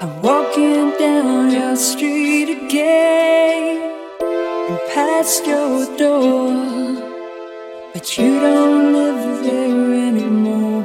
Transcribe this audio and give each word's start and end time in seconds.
I'm 0.00 0.22
walking 0.22 0.92
down 0.96 1.50
your 1.50 1.74
street 1.74 2.50
again 2.50 3.82
and 4.20 4.78
past 4.94 5.44
your 5.44 5.86
door, 5.96 6.54
but 7.92 8.16
you 8.16 8.38
don't 8.38 8.92
live 8.92 9.42
there 9.42 10.08
anymore. 10.08 10.84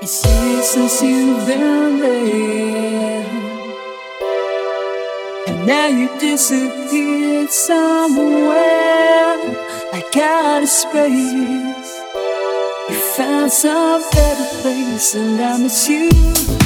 It's 0.00 0.24
years 0.24 0.68
since 0.70 1.02
you've 1.02 1.46
been 1.46 1.98
there, 2.00 3.26
and 5.48 5.66
now 5.66 5.88
you 5.88 6.08
disappeared 6.18 7.50
somewhere 7.50 9.36
like 9.92 10.16
out 10.16 10.62
of 10.62 10.68
space. 10.70 12.00
You 12.88 12.94
found 13.16 13.52
some 13.52 14.00
better 14.12 14.62
place, 14.62 15.14
and 15.14 15.38
I 15.38 15.58
miss 15.58 15.86
you. 15.90 16.57